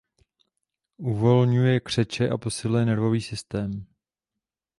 [0.97, 3.85] Uvolňuje křeče a posiluje nervový systém.